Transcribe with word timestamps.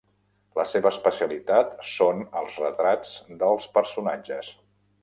La 0.59 0.63
seva 0.69 0.91
especialitat 0.93 1.77
són 1.91 2.25
els 2.43 2.59
retrats 2.65 3.13
dels 3.45 3.71
personatges. 3.79 4.53